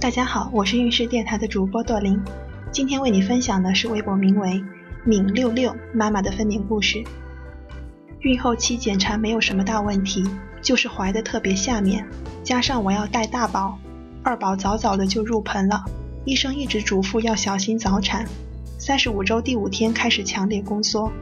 [0.00, 2.18] 大家好，我是运势电台的主播朵琳，
[2.72, 4.64] 今天为你分享的是微博名为
[5.04, 7.04] “敏六六妈妈”的分娩故事。
[8.20, 10.24] 孕后期检查没有什么大问题，
[10.62, 12.08] 就是怀的特别下面，
[12.42, 13.78] 加上我要带大宝，
[14.22, 15.84] 二宝早早的就入盆了，
[16.24, 18.24] 医生一直嘱咐要小心早产。
[18.78, 21.12] 三十五周第五天开始强烈宫缩，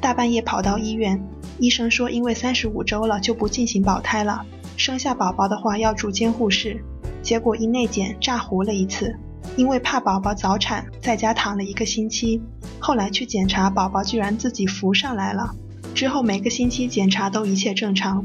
[0.00, 1.20] 大半夜跑到医院，
[1.58, 4.46] 医生说因为三十五周了就不进行保胎了，
[4.76, 6.80] 生下宝宝的话要住监护室。
[7.28, 9.14] 结果一内检炸糊了一次，
[9.54, 12.40] 因为怕宝宝早产，在家躺了一个星期。
[12.78, 15.54] 后来去检查，宝宝居然自己浮上来了。
[15.94, 18.24] 之后每个星期检查都一切正常，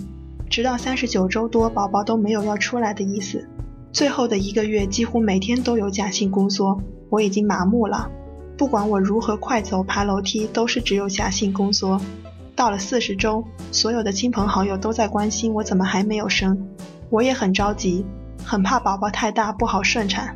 [0.50, 3.46] 直到三十九周多，宝宝都没有要出来的意思。
[3.92, 8.10] 最后的一个月，几乎每天都有假性宫缩，我已经麻木了。
[8.58, 12.00] 不管我如何快走、爬楼梯，都是只有假性宫缩。
[12.56, 16.70] 到了四十周，所有的亲朋好友都在关心我怎么还没有生，
[17.10, 18.06] 我也很着急。
[18.46, 20.36] 很怕宝宝太大不好顺产。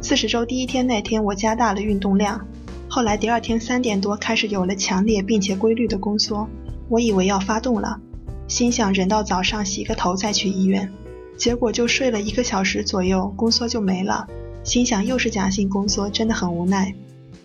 [0.00, 2.46] 四十周第一天那天，我加大了运动量。
[2.88, 6.48] 后来第二天三点多开始有了强烈并且规律的宫缩，
[6.88, 8.00] 我以为要发动了，
[8.48, 10.92] 心想忍到早上洗个头再去医院。
[11.38, 14.26] 结果就睡了一个小时左右，宫缩就没了。
[14.64, 16.94] 心想又是假性宫缩，真的很无奈。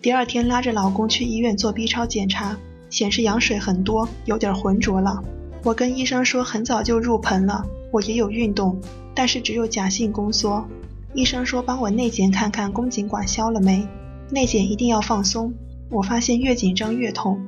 [0.02, 2.58] 第二天拉着老公去医院做 B 超检查，
[2.90, 5.24] 显示羊水很多，有点浑浊了。
[5.64, 8.80] 我跟医生说很早就入盆了，我也有运动。
[9.14, 10.68] 但是只有假性宫缩，
[11.14, 13.88] 医生说帮我内检看看宫颈管消了没，
[14.30, 15.54] 内检一定要放松。
[15.90, 17.40] 我发现越紧张越痛，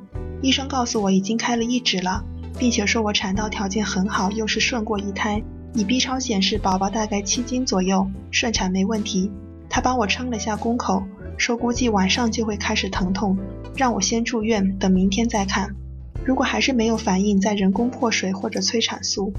[0.42, 2.24] 医生告诉我已经开了一指了，
[2.58, 9.30] 并且说我产道条件很好，又是顺过一胎，以 B 超显示宝宝大概七斤左右，顺产没问题。
[9.70, 11.04] 他帮我称了下宫口，
[11.38, 13.38] 说估计晚上就会开始疼痛，
[13.76, 15.76] 让我先住院，等明天再看。
[16.26, 19.34] 如果还是没有反应，再人工破水或者催产素，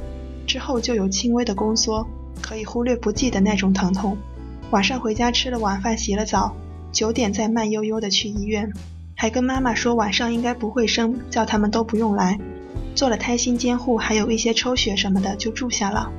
[0.50, 2.04] 之后就有轻微的宫缩。
[2.42, 4.16] 可以忽略不计的那种疼痛。
[4.70, 6.56] 晚上回家吃了晚饭，洗了澡，
[6.90, 8.72] 九点再慢悠悠的去医院，
[9.14, 12.40] 还跟妈妈说晚上应该不会生，叫他们都不用来。
[12.96, 16.10] 做了胎心监护，还有一些抽血什么的，就住下了。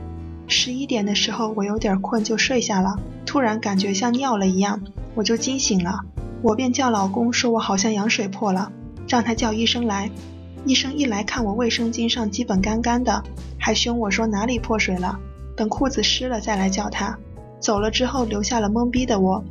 [0.48, 2.96] 十一点的时候，我有点困，就睡下了。
[3.26, 4.82] 突然感觉像尿了一样，
[5.16, 6.00] 我就惊醒了。
[6.42, 8.72] 我便叫老公说，我好像羊水破了，
[9.10, 10.10] 让他叫医生来。
[10.66, 13.24] 医生一来看我卫生巾上基本干干的，
[13.60, 15.20] 还凶我说哪里破水了。
[15.56, 17.18] 等裤子湿了再来叫他。
[17.60, 19.44] 走了之后留下了懵逼的我，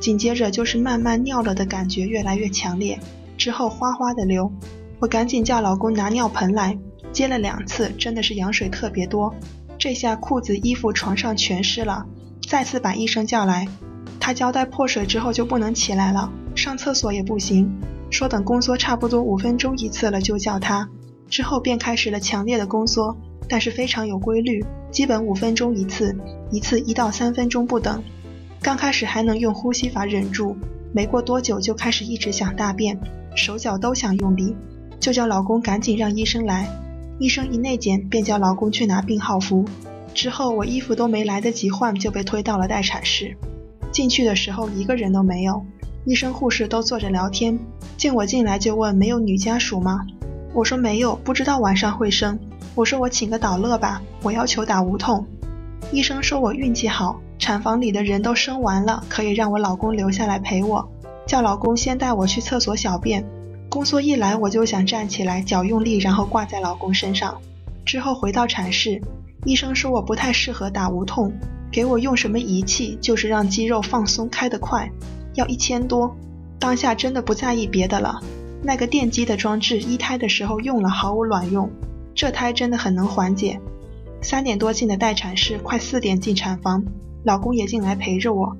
[0.00, 2.98] 紧接着就是慢慢尿了的感觉越来越强烈，
[3.36, 4.52] 之后哗哗的流。
[4.98, 6.78] 我赶紧叫老公拿尿盆来，
[7.12, 9.34] 接了两次，真的是羊水特别多。
[9.78, 12.06] 这下裤子、衣服、床上全湿了。
[12.48, 13.68] 再次把医生叫来，
[14.20, 17.70] 他交代破水之后就不能起来了，上厕所也不行，
[18.10, 20.88] 说等宫缩差不多五分钟一次了就叫他。
[21.28, 23.16] 之后便开始了强烈的宫缩。
[23.48, 26.18] 但是非常有规律，基本五分钟一次，
[26.50, 28.02] 一次一到三分钟不等。
[28.60, 30.56] 刚开始还能用呼吸法忍住，
[30.92, 32.98] 没过多久就开始一直想大便，
[33.36, 34.56] 手脚都想用力，
[34.98, 36.68] 就叫老公赶紧让医生来。
[37.20, 39.64] 医生一内检便叫老公去拿病号服。
[40.12, 43.36] 之后我衣服都没来得及换，就被推到了待产室。
[43.92, 45.64] 进去的时候一个人都没有，
[46.06, 47.58] 医生护士都坐着聊天。
[47.96, 50.06] 见我进来就问没有女家属吗？
[50.54, 52.38] 我说没有，不知道晚上会生。
[52.76, 55.26] 我说我请个导乐吧，我要求打无痛。
[55.90, 60.88] 医生说我运气好，产房里的人都生完了，可以让我老公留下来陪我，
[61.26, 63.24] 叫老公先带我去厕所小便。
[63.68, 67.36] 宫缩一来我就想站起来，脚用力，然后挂在老公身上。
[67.84, 69.02] 之后回到产室，
[69.44, 71.32] 医生说我不太适合打无痛，
[71.72, 74.88] 给我用什么仪器，就是让肌肉放松开得快，
[75.36, 76.16] 要一千多。
[76.58, 78.20] 当下真的不在意别的了，
[78.62, 81.70] 那个电击的装置一胎的时候用了毫无卵用。
[82.14, 83.60] 这胎真的很能缓解。
[84.22, 86.82] 三点多进的待产室，快四点进产房，
[87.22, 88.56] 老公也进来陪着我。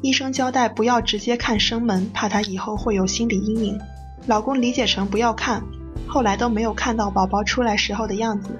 [0.00, 3.78] 医生交代不要直接看生门，怕他以后会有心理阴影。
[4.26, 5.62] 老公理解成不要看，
[6.06, 8.50] 后来都没有看到宝宝出来时候的样子。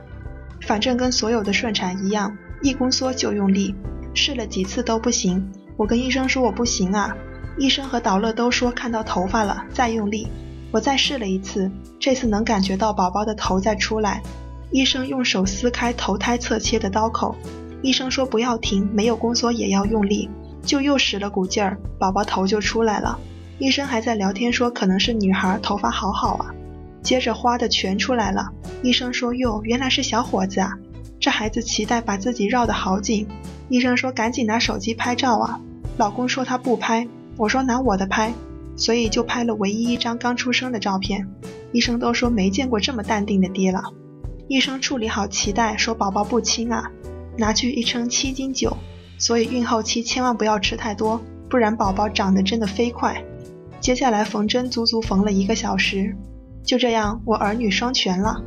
[0.62, 3.74] 反正跟所有的顺产一样，一宫缩就用力，
[4.12, 5.50] 试了几次都不行。
[5.76, 7.16] 我跟医生说我不行啊，
[7.58, 10.28] 医生和导乐都说看到头发了，再用力。
[10.72, 14.22] 我再试了一次，这次能感觉到宝宝的头在出来。
[14.70, 17.34] 医生用手撕开头胎侧切的刀口，
[17.82, 20.30] 医生说不要停，没有宫缩也要用力，
[20.62, 23.18] 就又使了股劲儿，宝宝头就出来了。
[23.58, 26.54] 医生还在聊天说可能是女孩，头发好好啊。
[27.02, 28.50] 接着花的全出来了，
[28.82, 30.72] 医生说哟，原来是小伙子啊。
[31.18, 33.26] 这孩子脐带把自己绕得好紧，
[33.68, 35.60] 医生说赶紧拿手机拍照啊。
[35.98, 37.06] 老公说他不拍，
[37.40, 38.34] 我说拿我的拍。
[38.76, 41.28] 所以就拍了唯一一张刚出生的照片，
[41.70, 43.82] 医生都说没见过这么淡定的爹了。
[44.48, 46.90] 医生处理好脐带，说宝宝不轻啊，
[47.36, 48.74] 拿去一称七斤九，
[49.18, 51.20] 所以孕后期千万不要吃太多，
[51.50, 53.22] 不然宝宝长得真的飞快。
[53.80, 56.16] 接下来缝针足足缝了一个小时，
[56.64, 58.42] 就这样我儿女双全了。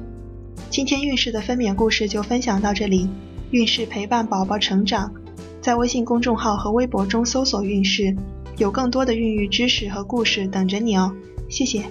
[0.72, 3.08] 今天孕氏的分娩故事就分享到这里，
[3.52, 5.14] 孕氏陪伴宝宝成长，
[5.62, 8.16] 在微信公众号和微博中搜索“孕氏”，
[8.58, 11.16] 有更多的孕育知识和故事等着你哦。
[11.50, 11.84] 谢谢。